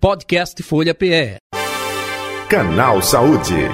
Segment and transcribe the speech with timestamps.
[0.00, 1.36] Podcast Folha PE.
[2.48, 3.68] Canal Saúde.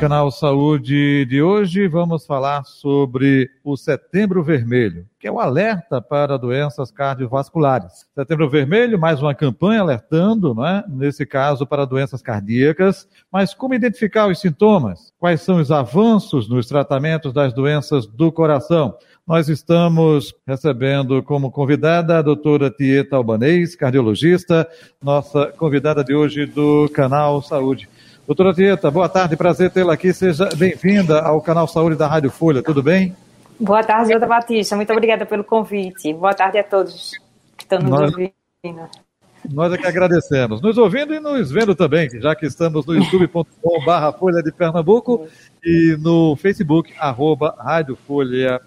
[0.00, 6.38] Canal Saúde de hoje vamos falar sobre o Setembro Vermelho, que é o alerta para
[6.38, 8.06] doenças cardiovasculares.
[8.14, 10.82] Setembro Vermelho, mais uma campanha alertando, não é?
[10.88, 13.06] nesse caso para doenças cardíacas.
[13.30, 15.12] Mas como identificar os sintomas?
[15.18, 18.96] Quais são os avanços nos tratamentos das doenças do coração?
[19.28, 24.66] Nós estamos recebendo como convidada a doutora Tieta Albanês, cardiologista,
[25.02, 27.86] nossa convidada de hoje do Canal Saúde.
[28.26, 30.14] Doutora Tieta, boa tarde, prazer tê-la aqui.
[30.14, 33.14] Seja bem-vinda ao canal Saúde da Rádio Folha, tudo bem?
[33.60, 34.74] Boa tarde, doutora Batista.
[34.76, 36.10] Muito obrigada pelo convite.
[36.14, 37.12] Boa tarde a todos
[37.54, 38.88] que estão nos nós, ouvindo.
[39.50, 40.60] Nós é que agradecemos.
[40.60, 45.26] Nos ouvindo e nos vendo também, já que estamos no youtube.com barra Folha de Pernambuco
[45.64, 48.60] e no Facebook, arroba Rádio Folha.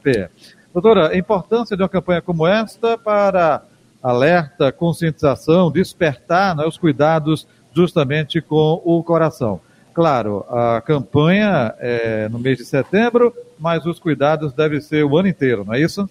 [0.74, 3.64] Doutora, a importância de uma campanha como esta para
[4.02, 9.60] alerta, conscientização, despertar né, os cuidados justamente com o coração.
[9.94, 15.28] Claro, a campanha é no mês de setembro, mas os cuidados devem ser o ano
[15.28, 16.10] inteiro, não é isso?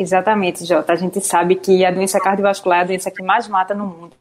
[0.00, 0.92] Exatamente, Jota.
[0.92, 4.12] A gente sabe que a doença cardiovascular é a doença que mais mata no mundo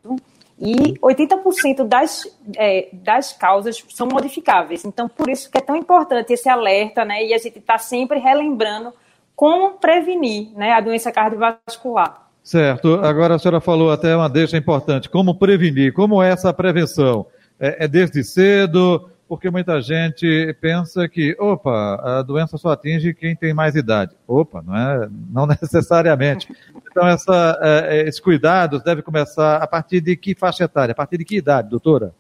[0.60, 4.84] e 80% das, é, das causas são modificáveis.
[4.84, 7.24] Então, por isso que é tão importante esse alerta, né?
[7.24, 8.92] E a gente está sempre relembrando
[9.36, 12.28] como prevenir né, a doença cardiovascular.
[12.42, 12.96] Certo.
[13.04, 15.10] Agora a senhora falou até uma deixa importante.
[15.10, 15.94] Como prevenir?
[15.94, 17.28] Como é essa prevenção?
[17.60, 19.12] É, é desde cedo?
[19.28, 24.16] Porque muita gente pensa que, opa, a doença só atinge quem tem mais idade.
[24.26, 26.48] Opa, não é, não necessariamente.
[26.90, 30.94] Então, essa, é, é, esses cuidados devem começar a partir de que faixa etária?
[30.94, 32.14] A partir de que idade, doutora?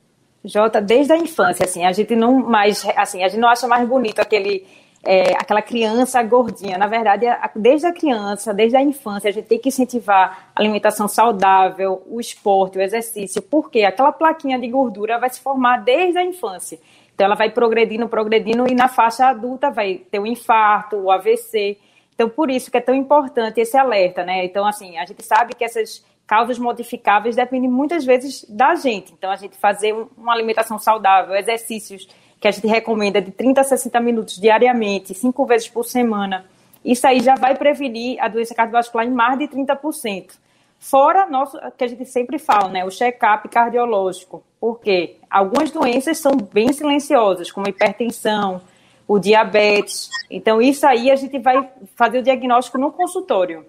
[0.43, 3.87] Jota, desde a infância, assim, a gente não mais, assim, a gente não acha mais
[3.87, 4.65] bonito aquele
[5.09, 6.77] é, aquela criança gordinha.
[6.77, 11.07] Na verdade, desde a criança, desde a infância, a gente tem que incentivar a alimentação
[11.07, 16.23] saudável, o esporte, o exercício, porque aquela plaquinha de gordura vai se formar desde a
[16.25, 16.77] infância.
[17.15, 21.77] Então, ela vai progredindo, progredindo, e na faixa adulta vai ter o infarto, o AVC.
[22.13, 24.43] Então, por isso que é tão importante esse alerta, né?
[24.43, 29.13] Então, assim, a gente sabe que essas causas modificáveis dependem muitas vezes da gente.
[29.13, 32.09] Então, a gente fazer uma alimentação saudável, exercícios
[32.39, 36.45] que a gente recomenda de 30 a 60 minutos diariamente, cinco vezes por semana,
[36.83, 40.31] isso aí já vai prevenir a doença cardiovascular em mais de 30%.
[40.79, 46.37] Fora nosso, que a gente sempre fala, né, o check-up cardiológico, porque algumas doenças são
[46.37, 48.61] bem silenciosas, como a hipertensão,
[49.07, 50.09] o diabetes.
[50.29, 53.65] Então, isso aí a gente vai fazer o diagnóstico no consultório.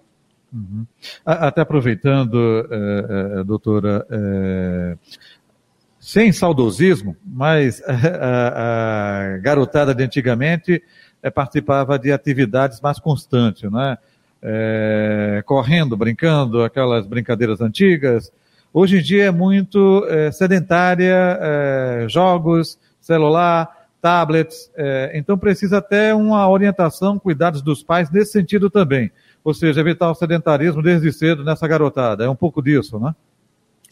[0.53, 0.87] Uhum.
[1.25, 4.97] Até aproveitando, é, é, doutora, é,
[6.09, 7.93] sem saudosismo, mas a,
[9.35, 10.83] a garotada de antigamente
[11.23, 13.99] é, participava de atividades mais constantes, né?
[14.41, 18.33] É, correndo, brincando, aquelas brincadeiras antigas.
[18.73, 23.69] Hoje em dia é muito é, sedentária, é, jogos, celular,
[24.01, 24.71] tablets,
[25.13, 29.11] então precisa até uma orientação, cuidados dos pais nesse sentido também.
[29.43, 32.25] Ou seja, evitar o sedentarismo desde cedo nessa garotada.
[32.25, 33.13] É um pouco disso, né?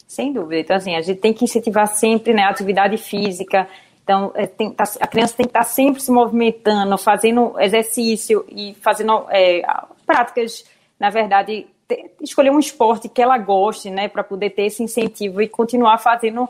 [0.07, 0.61] Sem dúvida.
[0.61, 3.67] Então, assim, a gente tem que incentivar sempre né, a atividade física.
[4.01, 8.45] Então, é, tem, tá, a criança tem que estar tá sempre se movimentando, fazendo exercício
[8.49, 9.63] e fazendo é,
[10.05, 10.63] práticas,
[10.97, 15.41] na verdade, ter, escolher um esporte que ela goste, né, para poder ter esse incentivo
[15.41, 16.47] e continuar fazendo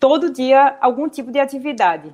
[0.00, 2.12] todo dia algum tipo de atividade.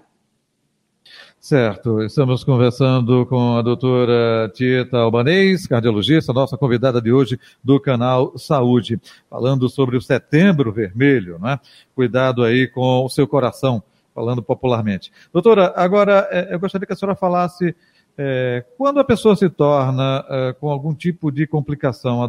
[1.44, 8.32] Certo, estamos conversando com a doutora Tieta Albanês, cardiologista, nossa convidada de hoje do canal
[8.38, 11.60] Saúde, falando sobre o setembro vermelho, né?
[11.94, 13.82] Cuidado aí com o seu coração,
[14.14, 15.12] falando popularmente.
[15.34, 17.76] Doutora, agora é, eu gostaria que a senhora falasse
[18.16, 22.20] é, quando a pessoa se torna é, com algum tipo de complicação,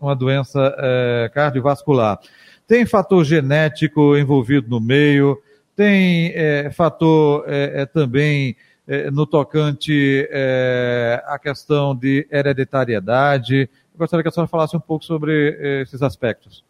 [0.00, 2.18] uma doença é, cardiovascular,
[2.66, 5.40] tem fator genético envolvido no meio?
[5.76, 8.56] Tem é, fator é, é também
[8.88, 13.68] é, no tocante é, à questão de hereditariedade.
[13.92, 16.64] Eu gostaria que a senhora falasse um pouco sobre esses aspectos.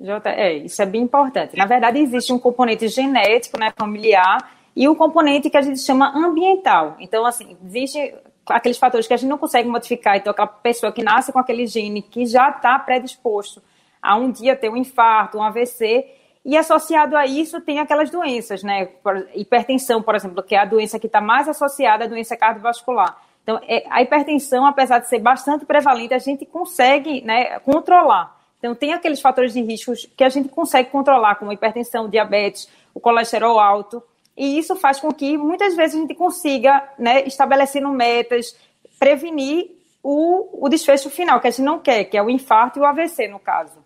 [0.00, 1.56] Jota, é, isso é bem importante.
[1.56, 6.12] Na verdade, existe um componente genético, né, familiar, e um componente que a gente chama
[6.14, 6.96] ambiental.
[6.98, 8.14] Então, assim, existe
[8.46, 10.16] aqueles fatores que a gente não consegue modificar.
[10.16, 13.62] Então, aquela pessoa que nasce com aquele gene que já está predisposto
[14.02, 16.04] a um dia ter um infarto, um AVC,
[16.44, 18.88] e associado a isso tem aquelas doenças, né?
[19.34, 23.18] Hipertensão, por exemplo, que é a doença que está mais associada à doença cardiovascular.
[23.42, 28.38] Então, é, a hipertensão, apesar de ser bastante prevalente, a gente consegue né, controlar.
[28.58, 33.00] Então, tem aqueles fatores de riscos que a gente consegue controlar, como hipertensão, diabetes, o
[33.00, 34.02] colesterol alto.
[34.36, 38.56] E isso faz com que muitas vezes a gente consiga, né, estabelecendo metas,
[38.98, 39.70] prevenir
[40.02, 42.86] o, o desfecho final, que a gente não quer, que é o infarto e o
[42.86, 43.83] AVC, no caso.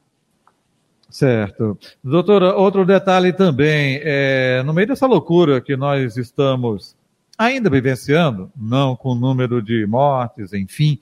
[1.08, 1.78] Certo.
[2.04, 6.94] Doutora, outro detalhe também, é, no meio dessa loucura que nós estamos
[7.36, 10.98] ainda vivenciando, não com o número de mortes, enfim,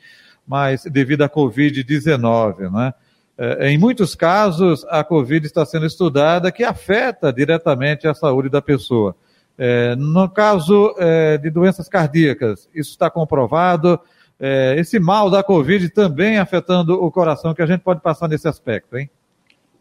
[0.47, 2.95] mas devido à Covid-19, né?
[3.39, 8.63] É, em muitos casos, a Covid está sendo estudada que afeta diretamente a saúde da
[8.63, 9.15] pessoa.
[9.59, 13.99] É, no caso é, de doenças cardíacas, isso está comprovado.
[14.39, 18.47] É, esse mal da Covid também afetando o coração, que a gente pode passar nesse
[18.47, 19.11] aspecto, hein?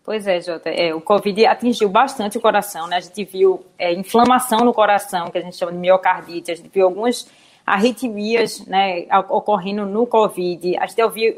[0.06, 0.70] Pois é, Jota.
[0.70, 2.98] É, o Covid atingiu bastante o coração, né?
[2.98, 6.70] A gente viu é, inflamação no coração, que a gente chama de miocardite, a gente
[6.70, 7.28] viu algumas
[7.66, 11.36] arritmias né, ocorrendo no Covid, a gente viu,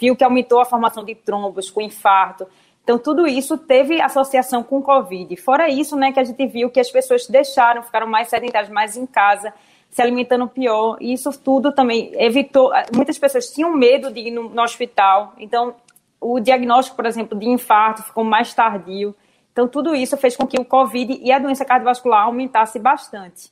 [0.00, 2.46] viu que aumentou a formação de trombos com infarto.
[2.82, 5.36] Então, tudo isso teve associação com o Covid.
[5.36, 8.96] Fora isso, né, que a gente viu que as pessoas deixaram, ficaram mais sedentárias, mais
[8.96, 9.52] em casa,
[9.90, 10.96] se alimentando pior.
[10.98, 12.72] E isso tudo também evitou.
[12.96, 15.34] Muitas pessoas tinham medo de ir no, no hospital.
[15.38, 15.74] Então,
[16.22, 19.14] o diagnóstico, por exemplo, de infarto ficou mais tardio.
[19.52, 23.50] Então, tudo isso fez com que o Covid e a doença cardiovascular aumentasse bastante.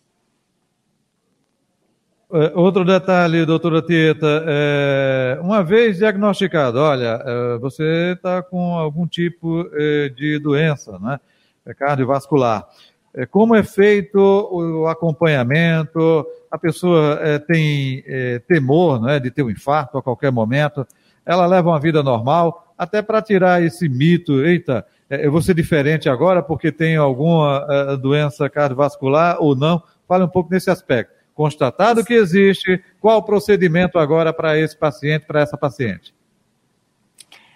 [2.33, 9.05] É, outro detalhe, doutora Tieta, é, uma vez diagnosticado, olha, é, você está com algum
[9.05, 11.19] tipo é, de doença, né,
[11.67, 12.69] é cardiovascular.
[13.13, 16.25] É, como é feito o acompanhamento?
[16.49, 17.19] A pessoa
[17.49, 18.05] tem
[18.47, 20.87] temor né, de ter um infarto a qualquer momento
[21.31, 25.55] ela leva uma vida normal, até para tirar esse mito, eita, é, eu vou ser
[25.55, 29.81] diferente agora porque tenho alguma uh, doença cardiovascular ou não.
[30.09, 31.15] Fale um pouco nesse aspecto.
[31.33, 36.13] Constatado que existe, qual o procedimento agora para esse paciente, para essa paciente?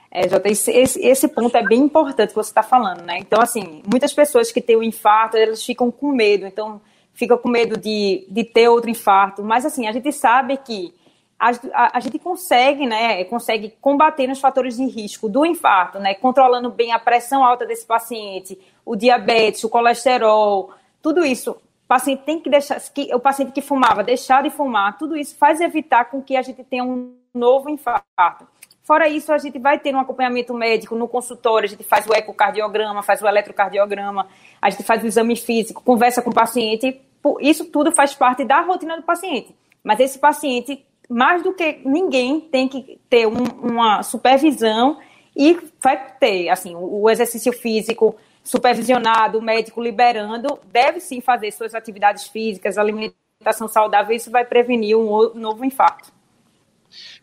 [0.09, 3.19] É, Jota, esse, esse, ponto é bem importante que você está falando, né?
[3.19, 6.81] Então, assim, muitas pessoas que têm o um infarto, elas ficam com medo, então
[7.12, 9.43] ficam com medo de, de ter outro infarto.
[9.43, 10.94] Mas, assim, a gente sabe que
[11.39, 16.71] a, a, gente consegue, né, consegue combater nos fatores de risco do infarto, né, controlando
[16.71, 20.73] bem a pressão alta desse paciente, o diabetes, o colesterol,
[21.03, 21.51] tudo isso.
[21.53, 25.37] O paciente tem que deixar, que, o paciente que fumava, deixar de fumar, tudo isso
[25.37, 28.47] faz evitar com que a gente tenha um novo infarto.
[28.83, 32.15] Fora isso, a gente vai ter um acompanhamento médico no consultório, a gente faz o
[32.15, 34.29] ecocardiograma, faz o eletrocardiograma,
[34.61, 37.01] a gente faz o exame físico, conversa com o paciente,
[37.41, 39.55] isso tudo faz parte da rotina do paciente.
[39.83, 44.99] Mas esse paciente mais do que ninguém tem que ter um, uma supervisão
[45.37, 51.75] e vai ter, assim, o, exercício físico supervisionado, o médico liberando, deve sim fazer suas
[51.75, 56.12] atividades físicas, alimentação saudável, isso vai prevenir um novo infarto.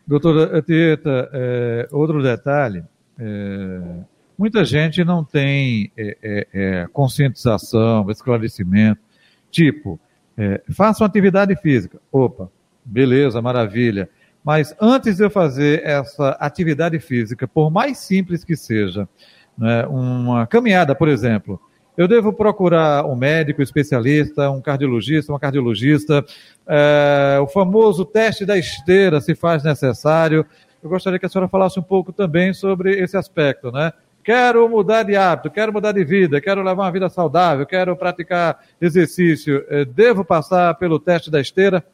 [0.06, 2.84] Doutora Tieta, é, outro detalhe,
[3.18, 3.80] é,
[4.36, 9.00] muita gente não tem é, é, é conscientização, esclarecimento,
[9.50, 9.98] tipo,
[10.36, 12.50] é, faça uma atividade física, opa,
[12.84, 14.08] Beleza, maravilha.
[14.44, 19.08] Mas antes de eu fazer essa atividade física, por mais simples que seja,
[19.56, 21.60] né, uma caminhada, por exemplo,
[21.96, 26.24] eu devo procurar um médico especialista, um cardiologista, uma cardiologista,
[26.66, 30.44] é, o famoso teste da esteira, se faz necessário.
[30.82, 33.92] Eu gostaria que a senhora falasse um pouco também sobre esse aspecto, né?
[34.24, 38.60] Quero mudar de hábito, quero mudar de vida, quero levar uma vida saudável, quero praticar
[38.80, 39.64] exercício.
[39.68, 41.84] É, devo passar pelo teste da esteira?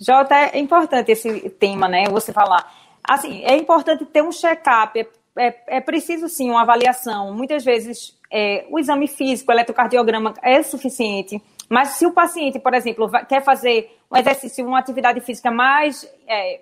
[0.00, 2.04] Jota, é importante esse tema, né?
[2.08, 2.72] Você falar.
[3.02, 5.06] Assim, é importante ter um check-up, é,
[5.36, 7.32] é, é, preciso sim uma avaliação.
[7.32, 12.74] Muitas vezes é, o exame físico, o eletrocardiograma é suficiente, mas se o paciente, por
[12.74, 16.60] exemplo, quer fazer um exercício, uma atividade física mais é,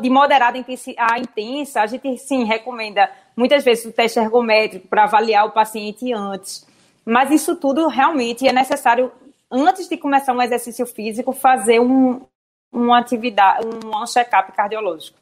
[0.00, 0.58] de moderada
[0.96, 6.12] a intensa, a gente sim recomenda muitas vezes o teste ergométrico para avaliar o paciente
[6.12, 6.66] antes.
[7.04, 9.12] Mas isso tudo realmente é necessário
[9.50, 12.20] antes de começar um exercício físico, fazer um,
[12.72, 15.18] uma atividade, um check-up cardiológico.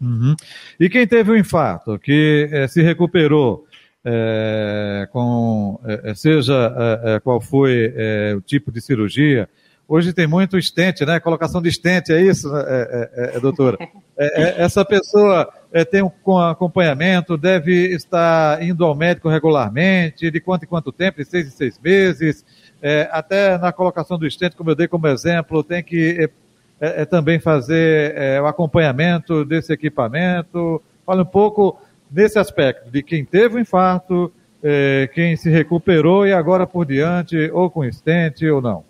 [0.00, 0.34] Uhum.
[0.78, 3.66] E quem teve o um infarto, que é, se recuperou,
[4.02, 7.92] é, com é, seja qual foi
[8.34, 9.46] o tipo de cirurgia,
[9.86, 11.20] hoje tem muito estente, né?
[11.20, 13.76] Colocação de estente, é isso, é, doutora?
[14.16, 15.52] essa pessoa
[15.90, 21.26] tem um acompanhamento, deve estar indo ao médico regularmente, de quanto em quanto tempo, de
[21.26, 22.42] seis em seis meses,
[22.82, 26.30] é, até na colocação do estente, como eu dei como exemplo, tem que
[26.80, 30.82] é, é, é também fazer é, o acompanhamento desse equipamento.
[31.04, 34.32] Fala um pouco desse aspecto, de quem teve o um infarto,
[34.62, 38.84] é, quem se recuperou e agora por diante, ou com estente ou não.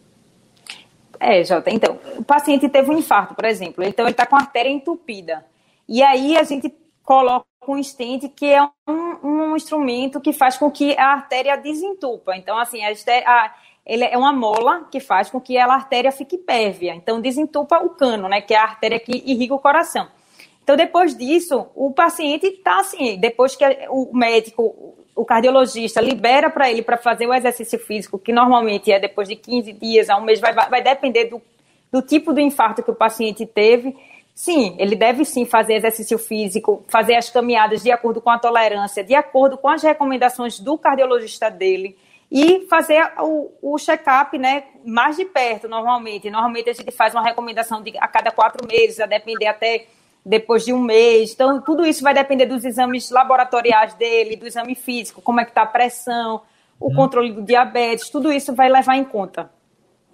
[1.18, 4.40] É, Jota, então, o paciente teve um infarto, por exemplo, então ele está com a
[4.40, 5.44] artéria entupida.
[5.87, 10.70] E aí a gente coloca um estente que é um, um, instrumento que faz com
[10.70, 12.37] que a artéria desentupa.
[12.37, 12.90] Então, assim, a,
[13.26, 16.94] a, ele é uma mola que faz com que a artéria fique pérvia.
[16.94, 20.08] Então, desentupa o cano, né, que é a artéria que irriga o coração.
[20.62, 26.70] Então, depois disso, o paciente está assim, depois que o médico, o cardiologista libera para
[26.70, 30.22] ele para fazer o exercício físico, que normalmente é depois de 15 dias a um
[30.22, 31.42] mês, vai, vai depender do,
[31.90, 33.96] do tipo do infarto que o paciente teve.
[34.32, 39.02] Sim, ele deve sim fazer exercício físico, fazer as caminhadas de acordo com a tolerância,
[39.02, 41.96] de acordo com as recomendações do cardiologista dele
[42.30, 46.30] e fazer o, o check-up né, mais de perto, normalmente.
[46.30, 49.87] Normalmente a gente faz uma recomendação de a cada quatro meses, a depender até
[50.25, 51.32] depois de um mês.
[51.32, 55.50] Então, tudo isso vai depender dos exames laboratoriais dele, do exame físico, como é que
[55.50, 56.42] está a pressão,
[56.78, 56.94] o hum.
[56.94, 59.50] controle do diabetes, tudo isso vai levar em conta.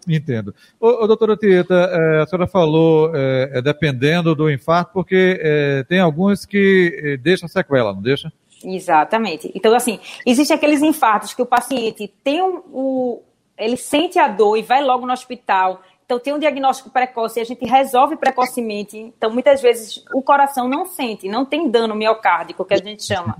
[0.09, 0.55] Entendo.
[0.81, 5.85] Ô, ô doutora Tieta, é, a senhora falou é, é dependendo do infarto, porque é,
[5.85, 8.33] tem alguns que é, deixam sequela, não deixa?
[8.69, 9.53] Exatamente.
[9.55, 13.23] Então, assim, existem aqueles infartos que o paciente tem um, o,
[13.57, 15.81] ele sente a dor e vai logo no hospital.
[16.05, 18.99] Então, tem um diagnóstico precoce e a gente resolve precocemente.
[18.99, 23.37] Então, muitas vezes, o coração não sente, não tem dano miocárdico, que a gente chama,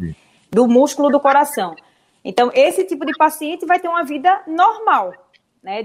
[0.49, 1.75] do músculo do coração.
[2.25, 5.13] Então, esse tipo de paciente vai ter uma vida normal.
[5.61, 5.85] Né?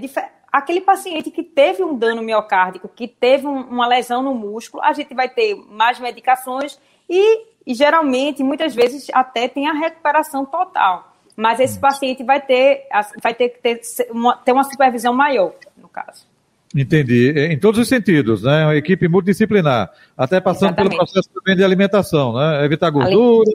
[0.52, 4.92] Aquele paciente que teve um dano miocárdico, que teve um, uma lesão no músculo, a
[4.92, 6.78] gente vai ter mais medicações
[7.12, 11.12] e e geralmente, muitas vezes, até tem a recuperação total.
[11.36, 11.80] Mas esse hum.
[11.80, 12.86] paciente vai ter,
[13.22, 16.26] vai ter que ter uma, ter uma supervisão maior, no caso.
[16.74, 17.30] Entendi.
[17.36, 18.64] Em todos os sentidos, né?
[18.64, 19.90] Uma equipe multidisciplinar.
[20.16, 20.96] Até passando Exatamente.
[20.96, 22.64] pelo processo também de alimentação, né?
[22.64, 23.50] Evitar gordura.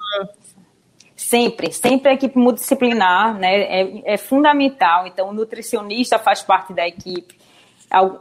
[1.15, 3.81] Sempre, sempre a equipe multidisciplinar, né?
[3.81, 5.07] É, é fundamental.
[5.07, 7.35] Então, o nutricionista faz parte da equipe.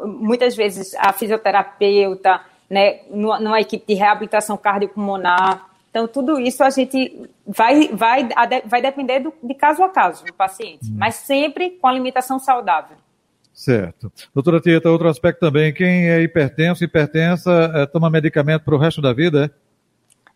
[0.02, 3.00] Muitas vezes a fisioterapeuta, né?
[3.10, 5.66] Numa equipe de reabilitação cardiopulmonar.
[5.90, 8.28] Então, tudo isso a gente vai, vai,
[8.66, 10.96] vai depender do, de caso a caso do paciente, hum.
[10.98, 12.96] mas sempre com alimentação saudável.
[13.52, 14.12] Certo.
[14.34, 19.00] Doutora Tieta, outro aspecto também, quem é hipertenso, hipertensa, é, toma medicamento para o resto
[19.00, 19.66] da vida, é?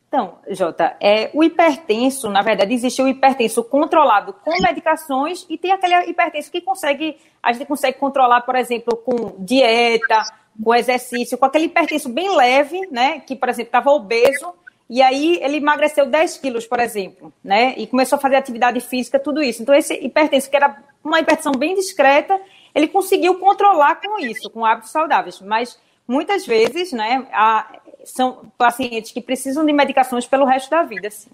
[0.09, 5.71] Então, Jota, é, o hipertenso, na verdade, existe o hipertenso controlado com medicações e tem
[5.71, 10.25] aquele hipertenso que consegue, a gente consegue controlar, por exemplo, com dieta,
[10.63, 14.55] com exercício, com aquele hipertenso bem leve, né, que, por exemplo, estava obeso,
[14.91, 17.75] e aí ele emagreceu 10 quilos, por exemplo, né?
[17.77, 19.63] E começou a fazer atividade física, tudo isso.
[19.63, 22.37] Então, esse hipertenso, que era uma hipertensão bem discreta,
[22.75, 25.41] ele conseguiu controlar com isso, com hábitos saudáveis.
[25.41, 25.79] Mas
[26.09, 27.69] muitas vezes, né, há,
[28.05, 31.31] são pacientes que precisam de medicações pelo resto da vida, sim.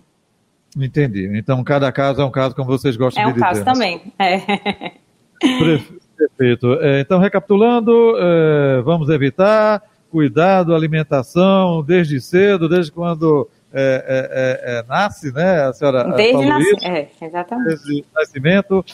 [0.77, 1.27] Entendi.
[1.39, 3.47] Então, cada caso é um caso como vocês gostam é um de dizer.
[3.47, 4.13] É um caso também.
[4.19, 5.97] É.
[6.17, 6.75] Perfeito.
[6.81, 14.79] É, então, recapitulando, é, vamos evitar cuidado, alimentação, desde cedo, desde quando é, é, é,
[14.79, 15.65] é nasce, né?
[15.65, 17.69] A senhora desde nascimento, é, exatamente.
[17.69, 18.85] Desde nascimento,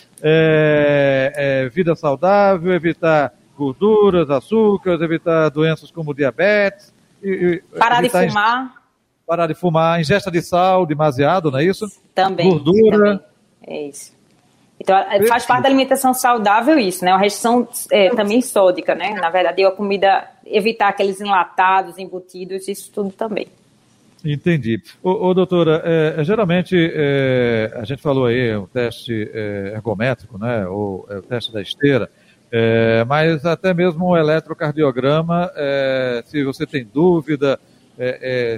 [1.72, 6.92] vida saudável, evitar gorduras, açúcares, evitar doenças como diabetes.
[7.22, 8.82] E, parar de fumar.
[9.24, 11.86] Parar de fumar, ingesta de sal demasiado, não é isso?
[12.14, 12.50] Também.
[12.50, 12.98] Gordura.
[12.98, 13.20] Também.
[13.64, 14.12] É isso.
[14.80, 14.96] Então,
[15.28, 17.12] faz parte da alimentação saudável isso, né?
[17.12, 19.14] Uma restrição é, também sódica, né?
[19.14, 23.46] Na verdade, a comida, evitar aqueles enlatados, embutidos, isso tudo também.
[24.24, 24.80] Entendi.
[25.02, 30.38] Ô, ô doutora, é, é geralmente, é, a gente falou aí, o teste é, ergométrico,
[30.38, 30.66] né?
[30.66, 32.08] Ou é, o teste da esteira,
[32.50, 35.50] é, mas até mesmo o eletrocardiograma,
[36.26, 37.58] se você tem dúvida,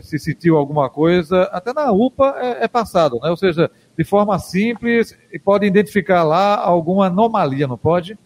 [0.02, 3.30] se sentiu alguma coisa, até na UPA é, passado, né?
[3.30, 8.18] Ou seja, de forma simples e pode identificar lá alguma anomalia, não pode?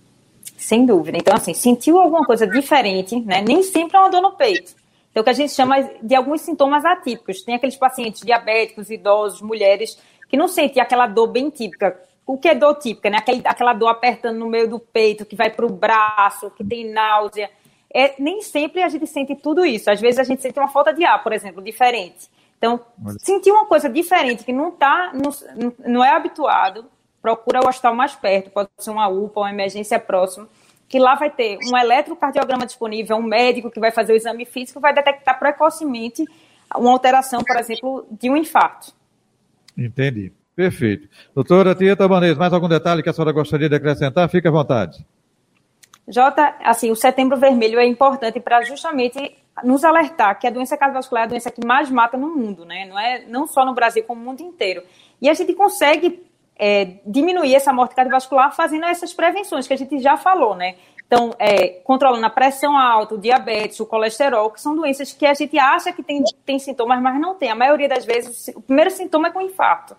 [0.56, 1.18] Sem dúvida.
[1.18, 3.42] Então, assim, sentiu alguma coisa diferente, né?
[3.46, 4.74] Nem sempre é uma dor no peito.
[5.10, 7.42] Então, o que a gente chama de alguns sintomas atípicos.
[7.42, 9.98] Tem aqueles pacientes diabéticos, idosos, mulheres,
[10.28, 12.00] que não sentem aquela dor bem típica.
[12.26, 13.18] O que é dor típica, né?
[13.18, 16.90] Aquela, aquela dor apertando no meio do peito, que vai para o braço, que tem
[16.90, 17.50] náusea.
[17.92, 19.90] É, nem sempre a gente sente tudo isso.
[19.90, 22.28] Às vezes a gente sente uma falta de ar, por exemplo, diferente.
[22.58, 22.80] Então,
[23.20, 26.84] sentir uma coisa diferente que não tá, não, não é habituado,
[27.22, 30.48] procura o hospital mais perto, pode ser uma UPA, uma emergência próxima,
[30.88, 34.80] que lá vai ter um eletrocardiograma disponível, um médico que vai fazer o exame físico,
[34.80, 36.24] vai detectar precocemente
[36.74, 38.92] uma alteração, por exemplo, de um infarto.
[39.76, 40.32] Entendi.
[40.56, 41.08] Perfeito.
[41.32, 44.28] Doutora Tieta Banês, mais algum detalhe que a senhora gostaria de acrescentar?
[44.28, 45.06] Fique à vontade.
[46.08, 51.24] Jota, assim, o setembro vermelho é importante para justamente nos alertar que a doença cardiovascular
[51.24, 52.86] é a doença que mais mata no mundo, né?
[52.86, 54.82] Não é não só no Brasil, como no mundo inteiro.
[55.20, 56.22] E a gente consegue
[56.56, 60.76] é, diminuir essa morte cardiovascular fazendo essas prevenções que a gente já falou, né?
[61.06, 65.32] Então, é, controlando a pressão alta, o diabetes, o colesterol, que são doenças que a
[65.32, 67.50] gente acha que tem, tem sintomas, mas não tem.
[67.50, 69.96] A maioria das vezes, o primeiro sintoma é com infarto.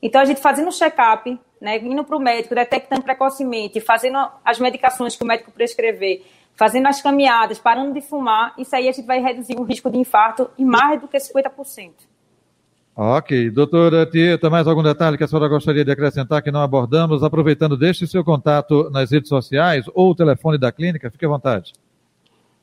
[0.00, 4.58] Então, a gente fazendo o check-up, né, indo para o médico, detectando precocemente, fazendo as
[4.58, 6.22] medicações que o médico prescrever,
[6.56, 9.96] fazendo as caminhadas, parando de fumar, isso aí a gente vai reduzir o risco de
[9.96, 11.92] infarto em mais do que 50%.
[12.96, 13.48] Ok.
[13.50, 17.22] Doutora Tieta, mais algum detalhe que a senhora gostaria de acrescentar que não abordamos?
[17.22, 21.72] Aproveitando, deixe seu contato nas redes sociais ou o telefone da clínica, fique à vontade.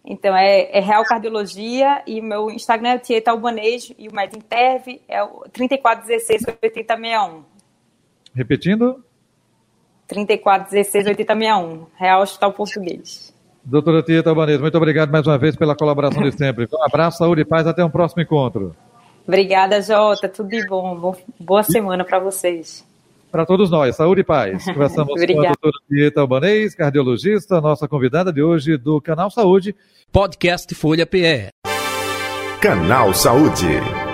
[0.06, 5.24] Então, é, é Real Cardiologia e meu Instagram é Tieta Albanês e o Medinterv é
[5.24, 7.59] o 3416 8061.
[8.34, 9.04] Repetindo?
[10.08, 13.34] 3416 8061, Real Hospital Português.
[13.64, 16.68] Doutora Tieta Albanês, muito obrigado mais uma vez pela colaboração de sempre.
[16.74, 18.76] Um abraço, saúde e paz, até um próximo encontro.
[19.28, 20.28] Obrigada, Jota.
[20.28, 21.16] Tudo de bom.
[21.40, 22.84] Boa semana para vocês.
[23.32, 24.66] Para todos nós, saúde e paz.
[24.74, 29.76] Conversamos com a doutora Pieta Albanês, cardiologista, nossa convidada de hoje do Canal Saúde.
[30.12, 31.50] Podcast Folha PE.
[32.60, 34.09] Canal Saúde.